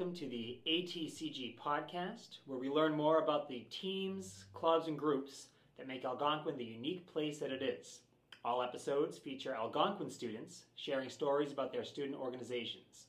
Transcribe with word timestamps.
welcome 0.00 0.16
to 0.16 0.28
the 0.28 0.58
ATCG 0.66 1.58
podcast, 1.58 2.38
where 2.46 2.56
we 2.56 2.70
learn 2.70 2.94
more 2.94 3.18
about 3.18 3.50
the 3.50 3.66
teams, 3.68 4.46
clubs, 4.54 4.88
and 4.88 4.98
groups 4.98 5.48
that 5.76 5.86
make 5.86 6.06
Algonquin 6.06 6.56
the 6.56 6.64
unique 6.64 7.06
place 7.12 7.36
that 7.36 7.50
it 7.50 7.62
is. 7.62 8.00
All 8.42 8.62
episodes 8.62 9.18
feature 9.18 9.54
Algonquin 9.54 10.08
students 10.08 10.64
sharing 10.74 11.10
stories 11.10 11.52
about 11.52 11.70
their 11.70 11.84
student 11.84 12.18
organizations. 12.18 13.08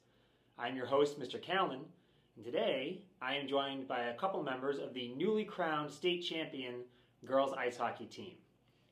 I'm 0.59 0.75
your 0.75 0.85
host, 0.85 1.17
Mr. 1.17 1.41
Calnan, 1.41 1.85
and 2.35 2.43
today 2.43 2.99
I 3.21 3.35
am 3.35 3.47
joined 3.47 3.87
by 3.87 4.01
a 4.01 4.13
couple 4.13 4.43
members 4.43 4.77
of 4.77 4.93
the 4.93 5.07
newly 5.07 5.45
crowned 5.45 5.89
state 5.89 6.21
champion 6.21 6.83
girls 7.23 7.53
ice 7.53 7.77
hockey 7.77 8.05
team. 8.05 8.35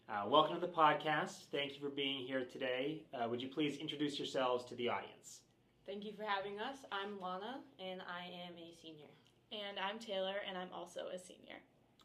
Uh, 0.08 0.26
welcome 0.26 0.54
to 0.54 0.62
the 0.62 0.72
podcast. 0.72 1.48
Thank 1.52 1.76
you 1.76 1.82
for 1.82 1.90
being 1.90 2.24
here 2.24 2.46
today. 2.50 3.02
Uh, 3.14 3.28
would 3.28 3.42
you 3.42 3.50
please 3.50 3.76
introduce 3.76 4.18
yourselves 4.18 4.64
to 4.64 4.76
the 4.76 4.88
audience? 4.88 5.42
Thank 5.90 6.06
you 6.06 6.14
for 6.14 6.22
having 6.22 6.60
us. 6.60 6.78
I'm 6.92 7.20
Lana, 7.20 7.62
and 7.80 8.00
I 8.02 8.28
am 8.46 8.54
a 8.60 8.76
senior. 8.80 9.08
And 9.52 9.80
I'm 9.80 9.98
Taylor, 9.98 10.36
and 10.48 10.56
I'm 10.56 10.68
also 10.72 11.08
a 11.12 11.18
senior. 11.18 11.56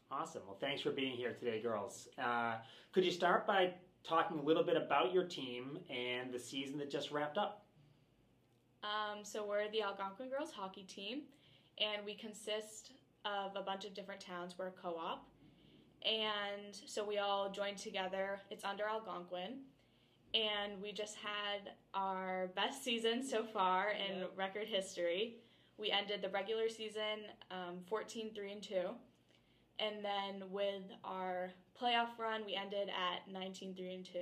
Awesome. 0.09 0.41
Well, 0.47 0.57
thanks 0.59 0.81
for 0.81 0.89
being 0.89 1.15
here 1.15 1.33
today, 1.33 1.61
girls. 1.61 2.07
Uh, 2.17 2.55
could 2.93 3.05
you 3.05 3.11
start 3.11 3.45
by 3.45 3.75
talking 4.03 4.39
a 4.39 4.41
little 4.41 4.63
bit 4.63 4.75
about 4.75 5.13
your 5.13 5.25
team 5.25 5.77
and 5.87 6.33
the 6.33 6.39
season 6.39 6.79
that 6.79 6.89
just 6.89 7.11
wrapped 7.11 7.37
up? 7.37 7.67
Um, 8.81 9.23
so, 9.23 9.45
we're 9.45 9.69
the 9.69 9.83
Algonquin 9.83 10.31
girls 10.31 10.49
hockey 10.51 10.87
team, 10.89 11.21
and 11.77 12.03
we 12.03 12.15
consist 12.15 12.93
of 13.23 13.51
a 13.55 13.61
bunch 13.61 13.85
of 13.85 13.93
different 13.93 14.19
towns. 14.19 14.55
We're 14.57 14.69
a 14.69 14.71
co 14.71 14.95
op. 14.97 15.27
And 16.03 16.75
so 16.87 17.05
we 17.05 17.19
all 17.19 17.51
joined 17.51 17.77
together. 17.77 18.39
It's 18.49 18.63
under 18.63 18.85
Algonquin. 18.85 19.59
And 20.35 20.81
we 20.81 20.91
just 20.91 21.15
had 21.15 21.71
our 21.93 22.47
best 22.55 22.83
season 22.83 23.23
so 23.23 23.43
far 23.43 23.91
in 23.91 24.19
Yep. 24.19 24.31
record 24.35 24.67
history. 24.67 25.37
We 25.77 25.91
ended 25.91 26.21
the 26.21 26.29
regular 26.29 26.67
season 26.67 27.25
um, 27.51 27.79
14 27.87 28.33
3 28.33 28.51
and 28.51 28.61
2. 28.63 28.75
And 29.79 30.03
then 30.03 30.49
with 30.51 30.83
our 31.03 31.51
playoff 31.81 32.17
run, 32.19 32.45
we 32.45 32.53
ended 32.55 32.89
at 32.89 33.31
19 33.31 33.75
3 33.75 33.93
and 33.95 34.05
2. 34.05 34.19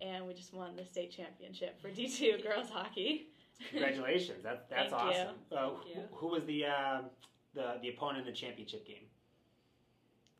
And 0.00 0.26
we 0.26 0.32
just 0.34 0.54
won 0.54 0.74
the 0.74 0.84
state 0.84 1.10
championship 1.12 1.80
for 1.80 1.88
D2 1.88 2.42
girls 2.48 2.70
hockey. 2.70 3.28
Congratulations. 3.70 4.42
That, 4.42 4.66
that's 4.70 4.90
Thank 4.90 5.02
you. 5.14 5.20
awesome. 5.20 5.36
Uh, 5.52 5.70
Thank 5.70 5.86
you. 5.96 6.02
who, 6.12 6.16
who 6.16 6.28
was 6.28 6.44
the, 6.46 6.64
uh, 6.66 7.02
the, 7.54 7.74
the 7.82 7.90
opponent 7.90 8.26
in 8.26 8.32
the 8.32 8.38
championship 8.38 8.86
game? 8.86 9.04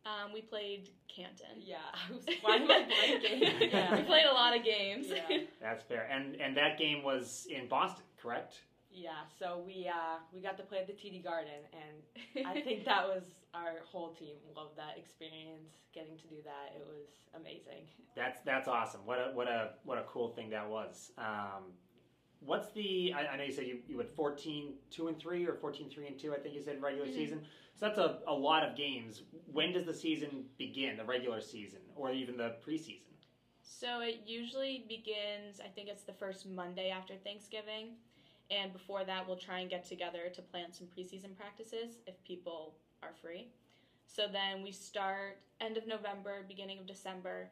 Um, 0.05 0.33
we 0.33 0.42
played 0.42 0.91
Canton. 1.14 1.61
Yeah, 1.61 1.77
I 1.92 2.12
was, 2.12 2.25
why 2.42 2.56
am 2.56 2.70
I 2.70 2.83
blanking? 2.83 3.61
we 3.61 3.70
yeah. 3.70 4.03
played 4.03 4.25
a 4.25 4.34
lot 4.34 4.56
of 4.56 4.64
games. 4.64 5.06
Yeah. 5.09 5.39
That's 5.61 5.83
fair. 5.84 6.09
And, 6.11 6.41
and 6.41 6.56
that 6.56 6.78
game 6.78 7.05
was 7.05 7.47
in 7.48 7.69
Boston, 7.69 8.05
correct? 8.20 8.62
yeah, 8.92 9.25
so 9.39 9.62
we 9.67 9.89
uh, 9.89 10.19
we 10.33 10.41
got 10.41 10.56
to 10.59 10.62
play 10.62 10.78
at 10.78 10.86
the 10.86 10.92
TD 10.92 11.25
Garden, 11.25 11.64
and 11.72 12.47
I 12.47 12.61
think 12.61 12.84
that 12.84 13.09
was 13.09 13.22
our 13.55 13.81
whole 13.91 14.11
team 14.11 14.36
loved 14.55 14.77
that 14.77 14.98
experience. 14.98 15.72
Getting 15.94 16.16
to 16.19 16.27
do 16.28 16.37
that, 16.44 16.77
it 16.77 16.87
was 16.87 17.09
amazing. 17.34 17.89
That's 18.14 18.41
that's 18.44 18.69
awesome. 18.69 19.00
What 19.05 19.19
a 19.19 19.31
what 19.34 19.48
a 19.48 19.70
what 19.84 19.98
a 19.98 20.05
cool 20.05 20.28
thing 20.28 20.50
that 20.50 20.69
was. 20.69 21.11
Um, 21.19 21.72
what's 22.44 22.70
the? 22.72 23.12
I, 23.14 23.26
I 23.26 23.36
know 23.36 23.44
you 23.44 23.52
said 23.52 23.66
you 23.66 23.78
you 23.88 23.98
had 23.98 24.08
14 24.10 24.74
two 24.90 25.08
and 25.08 25.18
three 25.18 25.44
or 25.46 25.54
14 25.54 25.88
3 25.88 26.06
and 26.06 26.18
two. 26.18 26.34
I 26.34 26.38
think 26.38 26.54
you 26.54 26.62
said 26.62 26.80
regular 26.80 27.06
Mhm. 27.08 27.14
season. 27.14 27.46
So 27.78 27.86
that's 27.86 27.98
a, 27.98 28.18
a 28.26 28.34
lot 28.34 28.62
of 28.62 28.76
games. 28.76 29.22
When 29.46 29.72
does 29.72 29.86
the 29.86 29.94
season 29.94 30.44
begin? 30.58 30.96
The 30.96 31.04
regular 31.04 31.40
season 31.40 31.80
or 31.94 32.12
even 32.12 32.36
the 32.36 32.54
preseason? 32.66 33.12
So 33.62 34.00
it 34.00 34.20
usually 34.24 34.80
begins, 34.86 35.58
I 35.58 35.68
think 35.68 35.88
it's 35.88 36.02
the 36.02 36.12
first 36.12 36.46
Monday 36.46 36.90
after 36.90 37.16
Thanksgiving. 37.16 37.94
And 38.50 38.72
before 38.72 39.02
that, 39.04 39.26
we'll 39.26 39.36
try 39.36 39.60
and 39.60 39.70
get 39.70 39.84
together 39.84 40.30
to 40.34 40.42
plan 40.42 40.72
some 40.72 40.86
preseason 40.86 41.34
practices 41.36 41.98
if 42.06 42.14
people 42.25 42.75
are 43.02 43.14
free. 43.20 43.48
So 44.06 44.28
then 44.28 44.62
we 44.62 44.72
start 44.72 45.38
end 45.60 45.76
of 45.76 45.86
November, 45.86 46.44
beginning 46.47 46.78
of 46.78 46.86
December, 46.86 47.48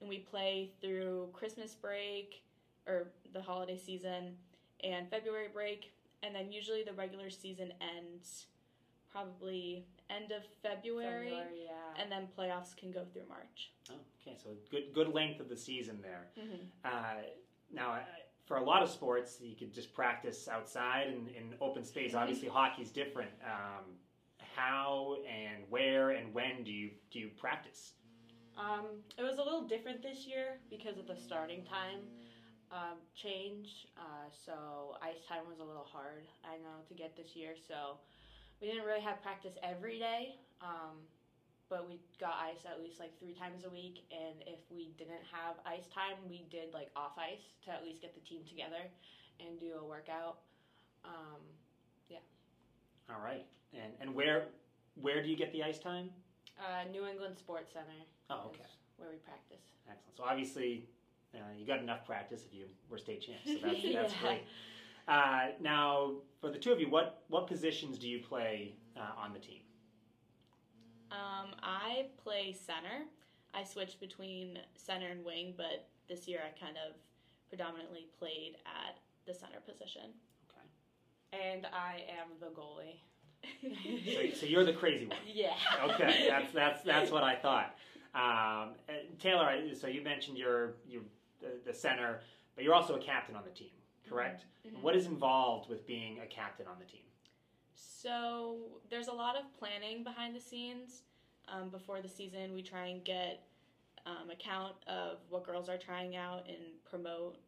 and 0.00 0.08
we 0.08 0.18
play 0.18 0.70
through 0.80 1.30
Christmas 1.32 1.74
break 1.74 2.42
or 2.86 3.12
the 3.32 3.42
holiday 3.42 3.78
season 3.78 4.36
and 4.82 5.08
February 5.10 5.48
break. 5.52 5.92
And 6.22 6.34
then 6.34 6.52
usually 6.52 6.82
the 6.84 6.92
regular 6.92 7.30
season 7.30 7.72
ends 7.96 8.46
probably 9.10 9.84
end 10.08 10.32
of 10.32 10.42
February. 10.62 11.30
February, 11.30 11.64
yeah. 11.66 12.02
And 12.02 12.10
then 12.10 12.28
playoffs 12.38 12.76
can 12.76 12.90
go 12.90 13.04
through 13.12 13.28
March. 13.28 13.72
Oh, 13.90 13.94
okay. 14.20 14.36
So 14.42 14.50
good 14.70 14.92
good 14.94 15.12
length 15.12 15.40
of 15.40 15.48
the 15.48 15.56
season 15.56 15.98
there. 16.00 16.28
Mm-hmm. 16.38 16.64
Uh, 16.84 17.22
now, 17.72 17.90
I- 17.90 18.06
for 18.44 18.56
a 18.56 18.64
lot 18.64 18.82
of 18.82 18.90
sports, 18.90 19.38
you 19.40 19.54
could 19.54 19.72
just 19.72 19.94
practice 19.94 20.48
outside 20.48 21.06
in, 21.06 21.28
in 21.28 21.54
open 21.60 21.84
space. 21.84 22.12
Obviously, 22.12 22.48
hockey's 22.48 22.90
different. 22.90 23.30
Um, 23.44 23.84
how 24.56 25.16
and 25.26 25.62
where 25.70 26.10
and 26.10 26.34
when 26.34 26.64
do 26.64 26.72
you 26.72 26.90
do 27.10 27.20
you 27.20 27.30
practice? 27.38 27.92
Um, 28.58 28.86
it 29.16 29.22
was 29.22 29.34
a 29.38 29.42
little 29.42 29.62
different 29.62 30.02
this 30.02 30.26
year 30.26 30.58
because 30.68 30.98
of 30.98 31.06
the 31.06 31.16
starting 31.16 31.64
time 31.64 32.00
um, 32.72 32.98
change. 33.14 33.86
Uh, 33.96 34.32
so 34.32 34.96
ice 35.02 35.20
time 35.28 35.44
was 35.48 35.60
a 35.60 35.64
little 35.64 35.86
hard, 35.86 36.24
I 36.44 36.56
know, 36.56 36.80
to 36.88 36.94
get 36.94 37.16
this 37.16 37.36
year. 37.36 37.54
So 37.68 38.00
we 38.60 38.68
didn't 38.68 38.84
really 38.84 39.02
have 39.02 39.22
practice 39.22 39.54
every 39.62 39.98
day, 39.98 40.40
um, 40.60 41.04
but 41.68 41.88
we 41.88 42.00
got 42.18 42.34
ice 42.40 42.64
at 42.64 42.80
least 42.80 42.98
like 42.98 43.12
three 43.20 43.34
times 43.34 43.64
a 43.64 43.70
week. 43.70 44.08
And 44.10 44.40
if 44.46 44.60
we 44.70 44.90
didn't 44.96 45.24
have 45.30 45.56
ice 45.66 45.86
time, 45.92 46.16
we 46.28 46.46
did 46.50 46.72
like 46.72 46.88
off 46.96 47.12
ice 47.18 47.44
to 47.64 47.70
at 47.70 47.84
least 47.84 48.00
get 48.00 48.14
the 48.14 48.24
team 48.24 48.40
together 48.48 48.88
and 49.38 49.60
do 49.60 49.76
a 49.80 49.84
workout. 49.84 50.38
Um, 51.04 51.40
yeah. 52.08 52.24
All 53.10 53.20
right, 53.22 53.44
and 53.74 53.92
and 54.00 54.14
where 54.14 54.46
where 54.94 55.22
do 55.22 55.28
you 55.28 55.36
get 55.36 55.52
the 55.52 55.62
ice 55.64 55.78
time? 55.78 56.10
uh, 56.58 56.84
New 56.90 57.06
England 57.06 57.36
Sports 57.38 57.72
Center. 57.72 57.98
Oh, 58.30 58.52
okay, 58.54 58.68
where 58.96 59.10
we 59.10 59.16
practice. 59.16 59.62
excellent. 59.88 60.16
So 60.16 60.24
obviously, 60.24 60.88
uh, 61.34 61.38
you 61.56 61.66
got 61.66 61.78
enough 61.78 62.04
practice 62.06 62.42
if 62.46 62.54
you 62.54 62.66
were 62.90 62.98
state 62.98 63.22
champs. 63.22 63.44
So 63.44 63.66
that's, 63.66 63.82
that's 63.92 64.14
great. 64.22 64.42
Uh, 65.08 65.48
now, 65.60 66.12
for 66.40 66.50
the 66.50 66.58
two 66.58 66.72
of 66.72 66.80
you, 66.80 66.88
what 66.88 67.22
what 67.28 67.46
positions 67.46 67.98
do 67.98 68.08
you 68.08 68.20
play 68.20 68.74
uh, 68.96 69.20
on 69.20 69.32
the 69.32 69.38
team? 69.38 69.60
Um, 71.10 71.54
I 71.62 72.06
play 72.22 72.56
center. 72.66 73.04
I 73.54 73.64
switch 73.64 74.00
between 74.00 74.58
center 74.76 75.08
and 75.08 75.24
wing, 75.24 75.54
but 75.56 75.88
this 76.08 76.26
year 76.26 76.40
I 76.40 76.58
kind 76.58 76.76
of 76.88 76.94
predominantly 77.48 78.06
played 78.18 78.56
at 78.64 78.98
the 79.26 79.34
center 79.34 79.60
position. 79.60 80.14
Okay. 80.48 81.44
And 81.50 81.66
I 81.66 82.04
am 82.20 82.28
the 82.40 82.46
goalie. 82.46 83.00
So, 83.62 84.40
so 84.40 84.46
you're 84.46 84.64
the 84.64 84.72
crazy 84.72 85.06
one. 85.06 85.18
Yeah. 85.26 85.54
okay, 85.84 86.26
that's 86.28 86.52
that's 86.52 86.82
that's 86.82 87.10
what 87.12 87.24
I 87.24 87.34
thought. 87.34 87.74
Um, 88.14 88.74
Taylor, 89.18 89.60
so 89.74 89.88
you 89.88 90.02
mentioned 90.02 90.38
you're 90.38 90.74
you're 90.88 91.02
the, 91.42 91.70
the 91.70 91.76
center, 91.76 92.20
but 92.54 92.64
you're 92.64 92.74
also 92.74 92.94
a 92.94 93.00
captain 93.00 93.36
on 93.36 93.42
the 93.44 93.50
team, 93.50 93.70
correct? 94.08 94.44
Mhm. 94.66 94.80
What 94.80 94.96
is 94.96 95.06
involved 95.06 95.68
with 95.68 95.86
being 95.86 96.20
a 96.20 96.26
captain 96.26 96.66
on 96.66 96.78
the 96.78 96.84
team? 96.84 97.04
So 97.74 98.80
there's 98.90 99.08
a 99.08 99.12
lot 99.12 99.36
of 99.36 99.44
planning 99.58 100.02
behind 100.04 100.34
the 100.34 100.40
scenes. 100.40 101.02
Um, 101.48 101.70
before 101.70 102.00
the 102.00 102.08
season, 102.08 102.54
we 102.54 102.62
try 102.62 102.86
and 102.86 103.04
get 103.04 103.44
um, 104.06 104.30
a 104.30 104.36
count 104.36 104.74
of 104.86 105.18
what 105.28 105.44
girls 105.44 105.68
are 105.68 105.78
trying 105.78 106.16
out 106.16 106.46
and 106.48 106.58
promote 106.88 107.38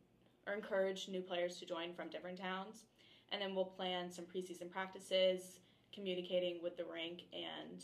or 0.46 0.52
encourage 0.52 1.08
new 1.08 1.20
players 1.20 1.58
to 1.58 1.66
join 1.66 1.94
from 1.94 2.08
different 2.08 2.38
towns. 2.38 2.84
And 3.32 3.40
then 3.40 3.54
we'll 3.54 3.64
plan 3.64 4.10
some 4.10 4.24
preseason 4.24 4.70
practices, 4.70 5.58
communicating 5.92 6.62
with 6.62 6.76
the 6.76 6.84
rink, 6.84 7.22
and 7.32 7.82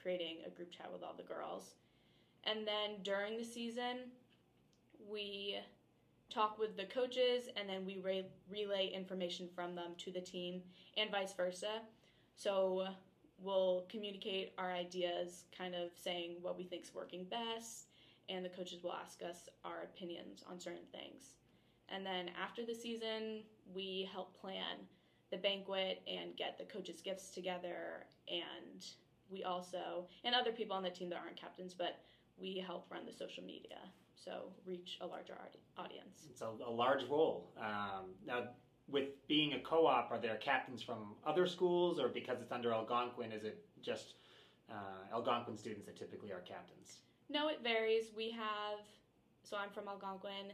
creating 0.00 0.38
a 0.46 0.50
group 0.50 0.70
chat 0.70 0.90
with 0.92 1.02
all 1.02 1.14
the 1.14 1.24
girls. 1.24 1.74
And 2.44 2.66
then 2.66 3.02
during 3.02 3.36
the 3.36 3.44
season, 3.44 4.10
we 5.06 5.58
talk 6.30 6.58
with 6.58 6.76
the 6.76 6.84
coaches 6.84 7.48
and 7.56 7.68
then 7.68 7.86
we 7.86 7.98
re- 7.98 8.26
relay 8.50 8.90
information 8.94 9.48
from 9.54 9.74
them 9.74 9.92
to 9.98 10.12
the 10.12 10.20
team 10.20 10.62
and 10.96 11.10
vice 11.10 11.32
versa. 11.32 11.80
So 12.36 12.86
we'll 13.40 13.86
communicate 13.90 14.52
our 14.58 14.72
ideas, 14.72 15.44
kind 15.56 15.74
of 15.74 15.90
saying 15.94 16.36
what 16.42 16.58
we 16.58 16.64
think's 16.64 16.94
working 16.94 17.24
best, 17.24 17.86
and 18.28 18.44
the 18.44 18.50
coaches 18.50 18.82
will 18.82 18.92
ask 18.92 19.22
us 19.22 19.48
our 19.64 19.82
opinions 19.82 20.42
on 20.48 20.60
certain 20.60 20.86
things. 20.92 21.34
And 21.88 22.04
then 22.04 22.30
after 22.40 22.66
the 22.66 22.74
season, 22.74 23.42
we 23.74 24.08
help 24.12 24.38
plan 24.38 24.76
the 25.30 25.38
banquet 25.38 26.02
and 26.06 26.36
get 26.36 26.58
the 26.58 26.64
coaches' 26.64 27.00
gifts 27.00 27.30
together, 27.30 28.06
and 28.28 28.84
we 29.30 29.44
also 29.44 30.06
and 30.24 30.34
other 30.34 30.52
people 30.52 30.76
on 30.76 30.82
the 30.82 30.90
team 30.90 31.10
that 31.10 31.18
aren't 31.18 31.40
captains, 31.40 31.74
but 31.74 32.00
we 32.36 32.62
help 32.64 32.86
run 32.90 33.06
the 33.06 33.12
social 33.12 33.42
media, 33.44 33.78
so 34.24 34.52
reach 34.66 34.98
a 35.00 35.06
larger 35.06 35.34
audience. 35.76 36.26
It's 36.30 36.40
a, 36.42 36.50
a 36.66 36.70
large 36.70 37.04
role. 37.08 37.50
Um, 37.58 38.06
now, 38.26 38.48
with 38.88 39.08
being 39.28 39.52
a 39.52 39.60
co-op, 39.60 40.10
are 40.10 40.18
there 40.18 40.36
captains 40.36 40.82
from 40.82 41.14
other 41.26 41.46
schools, 41.46 42.00
or 42.00 42.08
because 42.08 42.40
it's 42.40 42.52
under 42.52 42.72
Algonquin, 42.72 43.32
is 43.32 43.44
it 43.44 43.64
just 43.82 44.14
uh, 44.70 45.12
Algonquin 45.14 45.56
students 45.56 45.86
that 45.86 45.96
typically 45.96 46.32
are 46.32 46.40
captains? 46.40 46.98
No, 47.28 47.48
it 47.48 47.60
varies. 47.62 48.10
We 48.16 48.30
have, 48.30 48.80
so 49.42 49.56
I'm 49.56 49.70
from 49.70 49.88
Algonquin, 49.88 50.52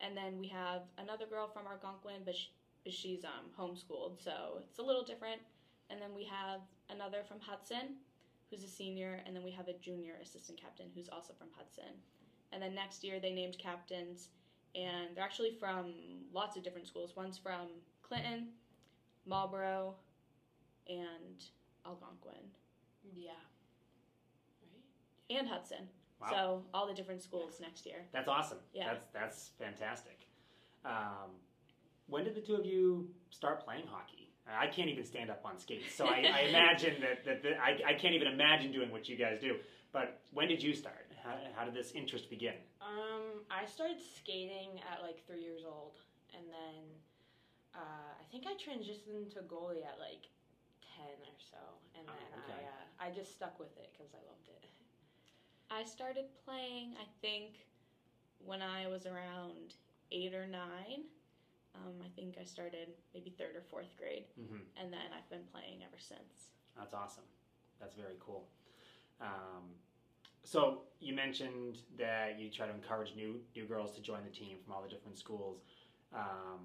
and 0.00 0.16
then 0.16 0.38
we 0.38 0.48
have 0.48 0.82
another 0.98 1.26
girl 1.26 1.48
from 1.48 1.62
Algonquin, 1.70 2.22
but 2.24 2.34
she, 2.34 2.48
but 2.84 2.92
she's 2.92 3.24
um, 3.24 3.46
homeschooled, 3.58 4.22
so 4.22 4.60
it's 4.68 4.78
a 4.78 4.82
little 4.82 5.04
different. 5.04 5.40
and 5.90 6.00
then 6.02 6.14
we 6.14 6.24
have 6.24 6.60
another 6.90 7.22
from 7.28 7.38
Hudson, 7.40 7.94
who's 8.50 8.64
a 8.64 8.68
senior, 8.68 9.20
and 9.24 9.34
then 9.34 9.42
we 9.44 9.50
have 9.52 9.68
a 9.68 9.74
junior 9.74 10.14
assistant 10.22 10.60
captain 10.60 10.86
who's 10.94 11.08
also 11.08 11.32
from 11.38 11.48
Hudson. 11.56 11.94
And 12.52 12.62
then 12.62 12.74
next 12.74 13.04
year 13.04 13.18
they 13.20 13.32
named 13.32 13.58
captains, 13.58 14.28
and 14.74 15.14
they're 15.14 15.24
actually 15.24 15.52
from 15.58 15.92
lots 16.32 16.56
of 16.56 16.62
different 16.62 16.86
schools. 16.86 17.14
One's 17.16 17.38
from 17.38 17.68
Clinton, 18.02 18.48
Marlboro, 19.26 19.94
and 20.88 21.44
Algonquin, 21.84 22.50
Yeah. 23.16 23.30
Right. 24.62 25.38
and 25.38 25.48
Hudson. 25.48 25.88
Wow. 26.20 26.28
So 26.30 26.62
all 26.72 26.86
the 26.86 26.94
different 26.94 27.22
schools 27.22 27.60
next 27.60 27.84
year. 27.84 28.06
That's 28.12 28.28
awesome. 28.28 28.58
Yeah. 28.72 28.86
That's 28.92 29.06
that's 29.12 29.50
fantastic. 29.58 30.18
Um, 30.84 31.30
when 32.06 32.24
did 32.24 32.34
the 32.34 32.40
two 32.40 32.54
of 32.54 32.64
you 32.64 33.08
start 33.30 33.64
playing 33.64 33.86
hockey? 33.86 34.30
I 34.48 34.68
can't 34.68 34.88
even 34.88 35.04
stand 35.04 35.28
up 35.28 35.42
on 35.44 35.58
skates, 35.58 35.92
so 35.94 36.06
I, 36.06 36.24
I 36.32 36.40
imagine 36.48 37.00
that, 37.00 37.24
that, 37.24 37.42
that 37.42 37.60
I, 37.60 37.90
I 37.90 37.92
can't 37.94 38.14
even 38.14 38.28
imagine 38.28 38.70
doing 38.70 38.92
what 38.92 39.08
you 39.08 39.16
guys 39.16 39.40
do. 39.40 39.56
But 39.92 40.20
when 40.32 40.46
did 40.46 40.62
you 40.62 40.72
start? 40.72 41.05
How, 41.26 41.34
how 41.56 41.64
did 41.64 41.74
this 41.74 41.90
interest 41.92 42.30
begin? 42.30 42.54
Um, 42.80 43.42
I 43.50 43.66
started 43.66 43.98
skating 44.00 44.78
at 44.86 45.02
like 45.02 45.26
three 45.26 45.42
years 45.42 45.62
old, 45.66 45.98
and 46.32 46.44
then 46.46 46.82
uh, 47.74 48.14
I 48.14 48.24
think 48.30 48.44
I 48.46 48.54
transitioned 48.54 49.34
to 49.34 49.40
goalie 49.40 49.82
at 49.82 49.98
like 49.98 50.30
ten 50.94 51.18
or 51.26 51.38
so, 51.50 51.58
and 51.98 52.06
Oh, 52.06 52.12
then 52.14 52.30
okay. 52.46 52.62
I 52.62 53.06
uh, 53.06 53.10
I 53.10 53.14
just 53.14 53.34
stuck 53.34 53.58
with 53.58 53.74
it 53.76 53.90
because 53.92 54.12
I 54.14 54.22
loved 54.28 54.48
it. 54.48 54.64
I 55.68 55.82
started 55.84 56.26
playing, 56.44 56.94
I 56.94 57.06
think, 57.20 57.66
when 58.38 58.62
I 58.62 58.86
was 58.86 59.04
around 59.04 59.74
eight 60.12 60.32
or 60.32 60.46
nine. 60.46 61.10
Um, 61.74 62.00
I 62.00 62.08
think 62.14 62.36
I 62.40 62.44
started 62.44 62.88
maybe 63.12 63.34
third 63.36 63.56
or 63.56 63.62
fourth 63.68 63.96
grade, 63.98 64.26
hmm 64.38 64.62
and 64.80 64.92
then 64.92 65.10
I've 65.16 65.28
been 65.28 65.44
playing 65.52 65.82
ever 65.82 65.98
since. 65.98 66.54
That's 66.78 66.94
awesome. 66.94 67.24
That's 67.80 67.94
very 67.96 68.16
cool. 68.20 68.46
Um, 69.20 69.74
so 70.46 70.82
you 71.00 71.12
mentioned 71.12 71.78
that 71.98 72.38
you 72.38 72.48
try 72.50 72.66
to 72.66 72.72
encourage 72.72 73.14
new 73.16 73.40
new 73.56 73.64
girls 73.64 73.94
to 73.96 74.00
join 74.00 74.20
the 74.24 74.30
team 74.30 74.58
from 74.64 74.74
all 74.74 74.82
the 74.82 74.88
different 74.88 75.18
schools. 75.18 75.58
Um, 76.14 76.60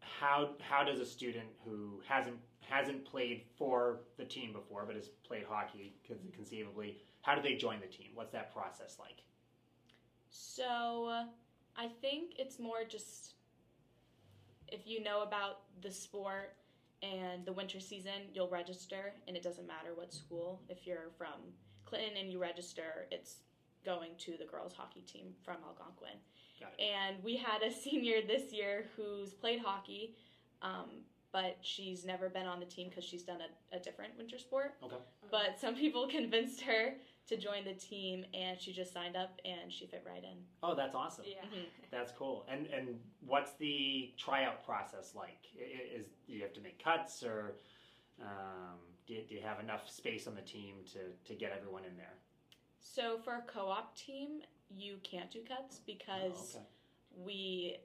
how 0.00 0.50
how 0.60 0.82
does 0.82 0.98
a 0.98 1.04
student 1.04 1.48
who 1.66 2.00
hasn't 2.08 2.38
hasn't 2.60 3.04
played 3.04 3.42
for 3.58 4.00
the 4.16 4.24
team 4.24 4.54
before 4.54 4.84
but 4.86 4.96
has 4.96 5.08
played 5.28 5.44
hockey 5.46 5.94
con- 6.08 6.16
conceivably 6.34 6.96
how 7.20 7.34
do 7.34 7.42
they 7.42 7.54
join 7.54 7.78
the 7.80 7.86
team? 7.86 8.08
What's 8.14 8.32
that 8.32 8.52
process 8.54 8.96
like? 8.98 9.22
So 10.30 11.08
uh, 11.10 11.24
I 11.76 11.88
think 12.00 12.32
it's 12.38 12.58
more 12.58 12.84
just 12.88 13.34
if 14.68 14.86
you 14.86 15.02
know 15.02 15.22
about 15.22 15.60
the 15.82 15.90
sport 15.90 16.54
and 17.02 17.44
the 17.44 17.52
winter 17.52 17.80
season, 17.80 18.30
you'll 18.32 18.48
register, 18.48 19.12
and 19.28 19.36
it 19.36 19.42
doesn't 19.42 19.66
matter 19.66 19.90
what 19.94 20.14
school. 20.14 20.62
If 20.70 20.86
you're 20.86 21.10
from 21.18 21.52
Clinton 21.92 22.16
and 22.18 22.32
you 22.32 22.38
register, 22.40 23.06
it's 23.10 23.36
going 23.84 24.10
to 24.18 24.32
the 24.38 24.44
girls' 24.46 24.72
hockey 24.74 25.02
team 25.02 25.26
from 25.44 25.56
Algonquin. 25.66 26.16
Got 26.58 26.72
it. 26.78 26.82
And 26.82 27.22
we 27.22 27.36
had 27.36 27.62
a 27.62 27.70
senior 27.84 28.22
this 28.26 28.50
year 28.52 28.86
who's 28.96 29.34
played 29.34 29.60
hockey, 29.60 30.14
um, 30.62 30.88
but 31.32 31.58
she's 31.62 32.04
never 32.06 32.28
been 32.30 32.46
on 32.46 32.60
the 32.60 32.66
team 32.66 32.88
because 32.88 33.04
she's 33.04 33.22
done 33.24 33.38
a, 33.40 33.76
a 33.76 33.78
different 33.80 34.16
winter 34.16 34.38
sport. 34.38 34.74
Okay. 34.82 34.96
But 35.30 35.58
some 35.60 35.74
people 35.74 36.06
convinced 36.18 36.62
her 36.62 36.94
to 37.28 37.36
join 37.36 37.64
the 37.64 37.74
team, 37.74 38.24
and 38.34 38.58
she 38.58 38.72
just 38.72 38.92
signed 38.92 39.16
up 39.16 39.38
and 39.44 39.70
she 39.72 39.86
fit 39.86 40.02
right 40.06 40.22
in. 40.24 40.38
Oh, 40.62 40.74
that's 40.74 40.94
awesome. 40.94 41.24
Yeah. 41.28 41.42
Mhm. 41.44 41.64
That's 41.90 42.10
cool. 42.12 42.46
And 42.50 42.66
and 42.68 42.98
what's 43.26 43.52
the 43.58 44.12
tryout 44.18 44.64
process 44.64 45.14
like? 45.14 45.38
I- 45.58 45.62
i- 45.62 45.98
Is 46.00 46.06
do 46.26 46.32
you 46.32 46.40
have 46.42 46.54
to 46.54 46.60
make 46.62 46.82
cuts 46.82 47.22
or 47.22 47.56
um, 48.20 48.78
do, 49.06 49.14
you, 49.14 49.22
do 49.28 49.34
you 49.34 49.40
have 49.42 49.60
enough 49.60 49.88
space 49.90 50.26
on 50.26 50.34
the 50.34 50.42
team 50.42 50.76
to, 50.92 50.98
to 51.28 51.34
get 51.38 51.52
everyone 51.56 51.84
in 51.84 51.96
there? 51.96 52.14
So 52.80 53.18
for 53.24 53.34
a 53.34 53.42
co-op 53.42 53.96
team, 53.96 54.42
you 54.70 54.96
can't 55.02 55.30
do 55.30 55.40
cuts 55.46 55.80
because 55.86 56.56
Oh, 56.56 56.58
okay. 56.58 56.64
we 57.24 57.76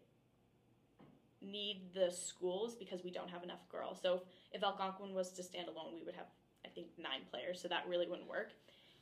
need 1.41 1.81
the 1.93 2.09
schools 2.11 2.75
because 2.75 3.03
we 3.03 3.11
don't 3.11 3.29
have 3.29 3.43
enough 3.43 3.67
girls. 3.69 3.99
So 4.01 4.21
if 4.51 4.63
Algonquin 4.63 5.13
was 5.13 5.31
to 5.33 5.43
stand 5.43 5.67
alone, 5.67 5.93
we 5.95 6.03
would 6.03 6.15
have 6.15 6.25
I 6.65 6.69
think 6.69 6.87
nine 6.97 7.21
players, 7.31 7.61
so 7.61 7.67
that 7.69 7.87
really 7.87 8.07
wouldn't 8.09 8.27
work. 8.27 8.49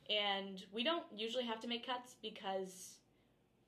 And 0.08 0.62
we 0.72 0.84
don't 0.84 1.04
usually 1.14 1.44
have 1.44 1.58
to 1.60 1.66
make 1.66 1.84
cuts 1.84 2.14
because 2.22 2.98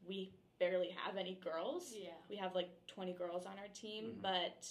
we 0.06 0.30
barely 0.60 0.90
have 1.04 1.16
any 1.16 1.34
girls. 1.42 1.92
Yeah. 1.96 2.10
We 2.30 2.36
have 2.36 2.54
like 2.54 2.68
20 2.86 3.14
girls 3.14 3.44
on 3.44 3.58
our 3.58 3.66
team, 3.74 4.14
Mhm. 4.18 4.22
but 4.22 4.70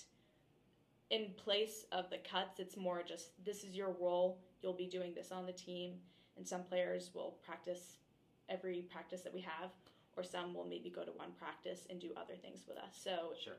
in 1.10 1.32
place 1.38 1.86
of 1.92 2.10
the 2.10 2.18
cuts, 2.18 2.60
it's 2.60 2.76
more 2.78 3.02
just 3.08 3.30
this 3.46 3.64
is 3.64 3.76
your 3.76 3.96
role. 4.00 4.40
You'll 4.62 4.74
be 4.74 4.88
doing 4.88 5.14
this 5.14 5.32
on 5.32 5.46
the 5.46 5.54
team. 5.54 5.94
And 6.36 6.48
some 6.48 6.64
players 6.64 7.12
will 7.14 7.38
practice 7.46 7.98
every 8.50 8.86
practice 8.92 9.22
that 9.22 9.34
we 9.34 9.42
have, 9.42 9.72
or 10.16 10.24
some 10.24 10.54
will 10.54 10.66
maybe 10.66 10.90
go 10.90 11.04
to 11.04 11.12
one 11.12 11.32
practice 11.40 11.88
and 11.90 12.00
do 12.00 12.12
other 12.16 12.36
things 12.36 12.62
with 12.68 12.78
us. 12.78 12.94
So 13.04 13.34
Sure. 13.44 13.58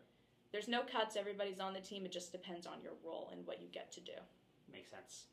there's 0.52 0.68
no 0.68 0.82
cuts. 0.82 1.16
Everybody's 1.16 1.60
on 1.60 1.74
the 1.74 1.80
team. 1.80 2.04
It 2.06 2.12
just 2.12 2.30
depends 2.32 2.66
on 2.66 2.80
your 2.82 2.92
role 3.04 3.30
and 3.32 3.44
what 3.46 3.60
you 3.60 3.68
get 3.68 3.90
to 3.92 4.00
do. 4.00 4.12
Makes 4.70 4.90
sense. 4.90 5.24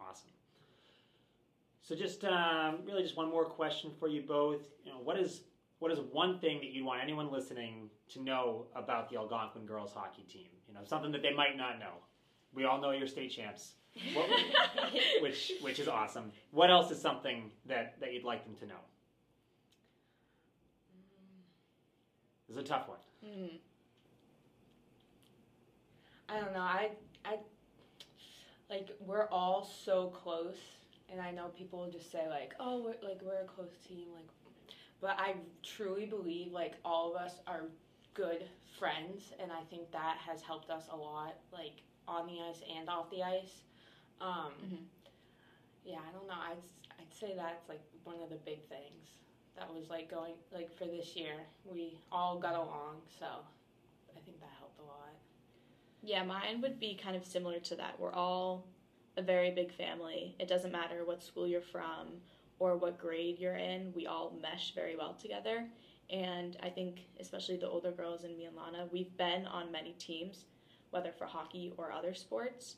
Awesome. 0.00 0.30
So 1.82 1.96
just 1.96 2.24
um, 2.24 2.84
really 2.84 3.02
just 3.02 3.16
one 3.16 3.28
more 3.30 3.44
question 3.46 3.90
for 3.98 4.08
you 4.08 4.22
both. 4.22 4.62
You 4.84 4.92
know, 4.92 4.98
what 4.98 5.18
is 5.18 5.40
what 5.80 5.90
is 5.90 5.98
one 6.12 6.38
thing 6.38 6.58
that 6.58 6.66
you'd 6.70 6.84
want 6.84 7.02
anyone 7.02 7.32
listening 7.32 7.88
to 8.10 8.22
know 8.22 8.66
about 8.76 9.10
the 9.10 9.16
Algonquin 9.16 9.66
girls 9.66 9.92
hockey 9.92 10.22
team? 10.22 10.48
You 10.68 10.74
know, 10.74 10.80
something 10.84 11.10
that 11.12 11.22
they 11.22 11.32
might 11.34 11.56
not 11.56 11.78
know. 11.78 11.94
We 12.54 12.64
all 12.64 12.80
know 12.80 12.90
you're 12.92 13.08
state 13.08 13.30
champs, 13.32 13.72
What- 14.14 14.28
which 15.22 15.52
which 15.62 15.78
is 15.78 15.88
awesome. 15.88 16.32
What 16.52 16.70
else 16.70 16.90
is 16.90 17.00
something 17.00 17.50
that, 17.66 17.98
that 18.00 18.12
you'd 18.12 18.24
like 18.24 18.44
them 18.44 18.54
to 18.56 18.66
know? 18.66 18.80
This 22.48 22.56
is 22.58 22.62
a 22.64 22.66
tough 22.66 22.88
one. 22.88 22.98
Hmm. 23.24 23.46
I 26.28 26.40
don't 26.40 26.52
know. 26.52 26.60
I 26.60 26.90
I 27.24 27.38
like 28.68 28.88
we're 29.00 29.28
all 29.28 29.64
so 29.84 30.08
close, 30.08 30.56
and 31.10 31.20
I 31.20 31.30
know 31.30 31.48
people 31.56 31.88
just 31.90 32.10
say 32.12 32.28
like, 32.28 32.54
"Oh, 32.60 32.82
we're, 32.82 33.08
like 33.08 33.20
we're 33.22 33.40
a 33.42 33.44
close 33.44 33.76
team," 33.86 34.06
like, 34.14 34.28
but 35.00 35.18
I 35.18 35.34
truly 35.62 36.06
believe 36.06 36.52
like 36.52 36.74
all 36.84 37.14
of 37.14 37.20
us 37.20 37.34
are 37.46 37.64
good 38.14 38.44
friends, 38.78 39.32
and 39.40 39.50
I 39.52 39.62
think 39.70 39.90
that 39.92 40.18
has 40.26 40.42
helped 40.42 40.70
us 40.70 40.84
a 40.90 40.96
lot, 40.96 41.34
like 41.52 41.82
on 42.08 42.26
the 42.26 42.40
ice 42.48 42.60
and 42.76 42.88
off 42.88 43.10
the 43.10 43.22
ice. 43.22 43.62
Um, 44.20 44.52
Mhm. 44.62 44.86
Yeah, 45.84 46.00
I 46.06 46.12
don't 46.12 46.26
know. 46.26 46.34
I'd 46.34 46.62
I'd 46.98 47.14
say 47.14 47.34
that's 47.34 47.68
like 47.68 47.80
one 48.04 48.20
of 48.20 48.28
the 48.28 48.36
big 48.36 48.62
things 48.68 49.06
that 49.56 49.72
was 49.72 49.88
like 49.88 50.10
going 50.10 50.34
like 50.52 50.70
for 50.76 50.84
this 50.86 51.16
year. 51.16 51.46
We 51.64 51.98
all 52.12 52.38
got 52.38 52.54
along, 52.54 53.02
so 53.18 53.26
I 54.16 54.20
think 54.20 54.40
that 54.40 54.50
helped 54.58 54.78
a 54.78 54.82
lot. 54.82 55.14
Yeah, 56.02 56.22
mine 56.24 56.60
would 56.60 56.78
be 56.78 56.94
kind 56.94 57.16
of 57.16 57.24
similar 57.24 57.58
to 57.60 57.76
that. 57.76 57.98
We're 57.98 58.12
all 58.12 58.64
a 59.16 59.22
very 59.22 59.50
big 59.50 59.72
family. 59.72 60.34
It 60.38 60.48
doesn't 60.48 60.72
matter 60.72 61.04
what 61.04 61.22
school 61.22 61.46
you're 61.46 61.60
from 61.60 62.20
or 62.60 62.76
what 62.76 62.98
grade 62.98 63.38
you're 63.40 63.56
in, 63.56 63.92
we 63.96 64.06
all 64.06 64.32
mesh 64.40 64.74
very 64.74 64.96
well 64.96 65.14
together. 65.14 65.66
And 66.10 66.56
I 66.62 66.68
think, 66.68 67.00
especially 67.18 67.56
the 67.56 67.68
older 67.68 67.90
girls 67.90 68.22
and 68.22 68.36
me 68.36 68.44
and 68.44 68.56
Lana, 68.56 68.86
we've 68.92 69.16
been 69.16 69.46
on 69.46 69.72
many 69.72 69.92
teams, 69.92 70.44
whether 70.90 71.10
for 71.10 71.24
hockey 71.24 71.72
or 71.76 71.90
other 71.90 72.14
sports. 72.14 72.76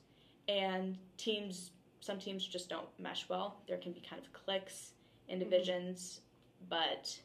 And 0.49 0.97
teams, 1.19 1.73
some 2.01 2.19
teams 2.19 2.47
just 2.47 2.69
don't 2.71 2.89
mesh 2.99 3.29
well. 3.29 3.61
There 3.69 3.77
can 3.77 3.93
be 3.93 4.03
kind 4.09 4.23
of 4.23 4.33
cliques 4.33 4.93
and 5.29 5.41
divisions, 5.41 6.21
but 6.69 7.19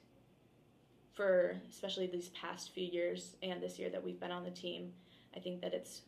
for 1.14 1.56
especially 1.70 2.08
these 2.08 2.30
past 2.30 2.74
few 2.74 2.86
years 2.86 3.36
and 3.42 3.62
this 3.62 3.78
year 3.80 3.90
that 3.90 4.04
we've 4.04 4.20
been 4.20 4.32
on 4.32 4.44
the 4.44 4.52
team, 4.52 4.94
I 5.36 5.40
think 5.40 5.62
that 5.62 5.74
it's 5.74 6.02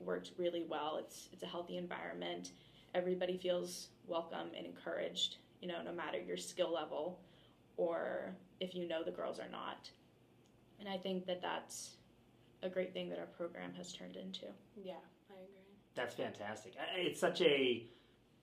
worked 0.00 0.32
really 0.38 0.66
well. 0.68 0.98
It's 0.98 1.28
it's 1.32 1.42
a 1.42 1.46
healthy 1.46 1.76
environment. 1.76 2.52
Everybody 2.94 3.38
feels 3.38 3.88
welcome 4.06 4.48
and 4.56 4.66
encouraged, 4.66 5.36
you 5.60 5.68
know, 5.68 5.82
no 5.84 5.92
matter 5.92 6.18
your 6.18 6.36
skill 6.36 6.72
level 6.72 7.20
or 7.76 8.34
if 8.60 8.74
you 8.74 8.86
know 8.88 9.02
the 9.02 9.10
girls 9.10 9.38
or 9.38 9.48
not. 9.50 9.90
And 10.78 10.88
I 10.88 10.96
think 10.96 11.26
that 11.26 11.42
that's 11.42 11.96
a 12.62 12.68
great 12.68 12.92
thing 12.92 13.08
that 13.10 13.18
our 13.18 13.26
program 13.26 13.72
has 13.76 13.92
turned 13.92 14.16
into. 14.16 14.46
Yeah, 14.76 14.94
I 15.30 15.34
agree. 15.34 15.76
That's 15.94 16.14
fantastic. 16.14 16.74
It's 16.96 17.20
such 17.20 17.40
a, 17.42 17.86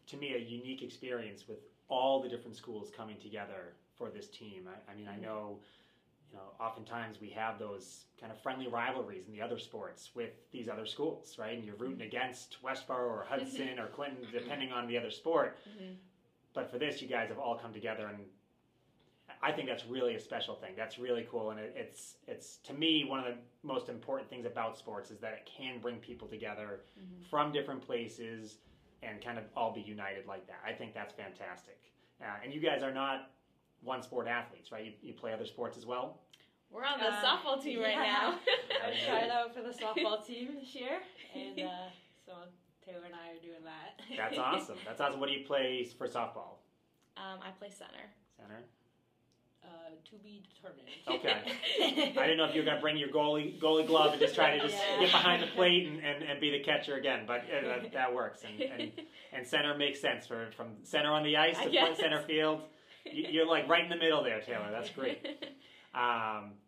to 0.07 0.17
me, 0.17 0.33
a 0.33 0.39
unique 0.39 0.81
experience 0.81 1.47
with 1.47 1.59
all 1.87 2.21
the 2.21 2.29
different 2.29 2.55
schools 2.55 2.91
coming 2.95 3.17
together 3.21 3.73
for 3.97 4.09
this 4.09 4.27
team. 4.27 4.67
I, 4.67 4.91
I 4.91 4.95
mean, 4.95 5.07
I 5.07 5.17
know, 5.17 5.59
you 6.31 6.37
know, 6.37 6.43
oftentimes 6.59 7.21
we 7.21 7.29
have 7.29 7.59
those 7.59 8.05
kind 8.19 8.31
of 8.31 8.41
friendly 8.41 8.67
rivalries 8.67 9.27
in 9.27 9.33
the 9.33 9.41
other 9.41 9.57
sports 9.57 10.11
with 10.15 10.31
these 10.51 10.67
other 10.67 10.85
schools, 10.85 11.37
right? 11.39 11.55
And 11.55 11.65
you're 11.65 11.75
rooting 11.75 12.01
against 12.01 12.57
Westboro 12.63 13.07
or 13.07 13.25
Hudson 13.27 13.79
or 13.79 13.87
Clinton, 13.87 14.27
depending 14.31 14.71
on 14.71 14.87
the 14.87 14.97
other 14.97 15.11
sport. 15.11 15.57
Mm-hmm. 15.69 15.93
But 16.57 16.71
for 16.71 16.79
this, 16.79 17.03
you 17.03 17.07
guys 17.07 17.29
have 17.29 17.37
all 17.37 17.55
come 17.55 17.71
together 17.71 18.07
and 18.07 18.17
I 19.43 19.51
think 19.51 19.67
that's 19.67 19.85
really 19.85 20.15
a 20.15 20.19
special 20.19 20.55
thing. 20.55 20.71
That's 20.75 20.97
really 20.97 21.27
cool, 21.29 21.51
and 21.51 21.59
it, 21.59 21.71
it's 21.77 22.15
it's 22.27 22.57
to 22.63 22.73
me 22.73 23.05
one 23.05 23.19
of 23.19 23.25
the 23.25 23.35
most 23.61 23.87
important 23.89 24.27
things 24.27 24.47
about 24.47 24.75
sports 24.75 25.11
is 25.11 25.19
that 25.19 25.33
it 25.33 25.47
can 25.57 25.77
bring 25.79 25.97
people 25.97 26.27
together 26.27 26.81
Mhm. 26.99 27.29
from 27.29 27.51
different 27.51 27.81
places 27.85 28.57
and 29.03 29.23
kind 29.23 29.37
of 29.37 29.43
all 29.55 29.71
be 29.71 29.81
united 29.81 30.25
like 30.25 30.47
that. 30.47 30.59
I 30.65 30.73
think 30.73 30.95
that's 30.95 31.13
fantastic. 31.13 31.79
Uh, 32.19 32.25
and 32.43 32.51
you 32.51 32.59
guys 32.59 32.81
are 32.81 32.91
not 32.91 33.29
one 33.83 34.01
sport 34.01 34.27
athletes, 34.27 34.71
right? 34.71 34.85
You, 34.85 34.93
you 35.03 35.13
play 35.13 35.31
other 35.33 35.45
sports 35.45 35.77
as 35.77 35.85
well. 35.85 36.23
We're 36.71 36.83
on 36.85 36.97
the 36.97 37.05
Uh, 37.13 37.23
softball 37.23 37.61
team 37.61 37.79
right 37.79 37.91
yeah. 37.91 38.03
now. 38.03 38.39
I 38.87 39.05
tried 39.05 39.29
out 39.29 39.53
for 39.53 39.61
the 39.61 39.69
softball 39.69 40.25
team 40.25 40.55
this 40.59 40.73
year, 40.73 40.99
and 41.35 41.59
uh, 41.59 41.89
so 42.25 42.33
Taylor 42.87 43.03
and 43.05 43.13
I 43.15 43.35
are 43.35 43.41
doing 43.41 43.63
that. 43.65 43.99
That's 44.15 44.37
awesome. 44.37 44.77
That's 44.85 45.01
awesome. 45.01 45.19
What 45.19 45.27
do 45.27 45.35
you 45.35 45.45
play 45.45 45.83
for 45.97 46.07
softball? 46.07 46.63
Um, 47.17 47.39
I 47.43 47.51
play 47.59 47.69
center. 47.69 48.07
Center. 48.37 48.63
Uh, 49.63 49.89
to 50.09 50.15
be 50.23 50.43
determined. 50.55 50.87
Okay. 51.09 52.13
I 52.17 52.23
didn't 52.27 52.37
know 52.37 52.45
if 52.45 52.55
you 52.55 52.61
were 52.61 52.65
going 52.65 52.77
to 52.77 52.81
bring 52.81 52.95
your 52.95 53.09
goalie 53.09 53.59
goalie 53.59 53.85
glove 53.85 54.13
and 54.13 54.21
just 54.21 54.35
try 54.35 54.57
to 54.57 54.63
just 54.63 54.73
Yeah. 54.77 54.99
get 55.01 55.11
behind 55.11 55.43
the 55.43 55.47
plate 55.47 55.87
and, 55.87 55.99
and, 55.99 56.23
and 56.23 56.39
be 56.39 56.51
the 56.51 56.59
catcher 56.63 56.95
again, 56.95 57.25
but 57.27 57.41
uh, 57.41 57.67
that, 57.67 57.91
that 57.91 58.15
works. 58.15 58.43
And, 58.45 58.61
and, 58.61 58.91
and 59.33 59.45
center 59.45 59.77
makes 59.77 59.99
sense 59.99 60.25
for 60.25 60.51
from 60.55 60.67
center 60.83 61.11
on 61.11 61.23
the 61.23 61.35
ice 61.35 61.59
to 61.59 61.69
guess. 61.69 61.97
center 61.97 62.21
field. 62.21 62.61
You're 63.11 63.47
like 63.47 63.67
right 63.67 63.83
in 63.83 63.89
the 63.89 63.97
middle 63.97 64.23
there, 64.23 64.39
Taylor. 64.41 64.69
That's 64.71 64.89
great. 64.91 65.25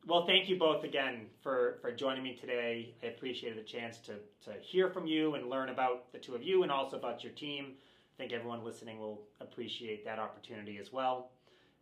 Well, 0.10 0.26
thank 0.26 0.50
you 0.50 0.58
both 0.58 0.84
again 0.84 1.28
for, 1.44 1.78
for 1.84 1.92
joining 1.92 2.24
me 2.24 2.36
today. 2.36 2.96
I 3.04 3.06
appreciated 3.06 3.60
the 3.60 3.68
chance 3.70 4.00
to, 4.00 4.14
to 4.46 4.60
hear 4.60 4.90
from 4.90 5.06
you 5.06 5.36
and 5.36 5.52
learn 5.52 5.70
about 5.70 6.12
the 6.12 6.18
two 6.18 6.34
of 6.34 6.42
you 6.42 6.64
and 6.64 6.72
also 6.72 6.98
about 6.98 7.24
your 7.24 7.32
team. 7.34 7.76
I 7.78 8.18
think 8.18 8.34
everyone 8.34 8.66
listening 8.66 8.98
will 8.98 9.22
appreciate 9.40 10.04
that 10.06 10.18
opportunity 10.18 10.80
as 10.80 10.92
well. 10.92 11.30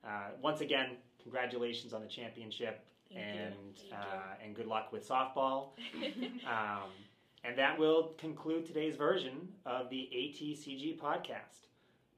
Uh, 0.03 0.31
once 0.41 0.59
again, 0.59 0.97
congratulations 1.23 1.93
on 1.93 2.01
the 2.01 2.07
championship 2.07 2.83
Thank 3.13 3.25
and 3.25 3.93
uh, 3.93 4.43
and 4.43 4.53
good 4.53 4.67
luck 4.67 4.91
with 4.91 5.07
softball. 5.07 5.69
Um, 6.45 6.89
and 7.45 7.57
that 7.57 7.77
will 7.79 8.13
conclude 8.17 8.65
today's 8.65 8.97
version 8.97 9.47
of 9.65 9.89
the 9.89 10.09
ATCG 10.13 10.99
podcast. 10.99 11.67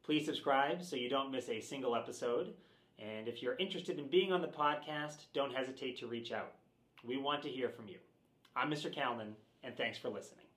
Please 0.04 0.26
subscribe 0.26 0.84
so 0.84 0.96
you 0.96 1.08
don't 1.08 1.32
miss 1.32 1.50
a 1.50 1.62
single 1.62 1.96
episode. 1.96 2.54
And 3.00 3.28
if 3.30 3.42
you're 3.42 3.56
interested 3.60 3.98
in 3.98 4.10
being 4.10 4.34
on 4.34 4.42
the 4.42 4.48
podcast, 4.48 5.28
don't 5.34 5.54
hesitate 5.54 5.98
to 6.00 6.08
reach 6.08 6.32
out. 6.32 6.52
We 7.04 7.18
want 7.18 7.42
to 7.44 7.50
hear 7.50 7.70
from 7.70 7.88
you. 7.88 7.98
I'm 8.56 8.70
Mr. 8.70 8.94
Calnan, 8.94 9.36
and 9.64 9.76
thanks 9.78 9.98
for 9.98 10.10
listening. 10.10 10.49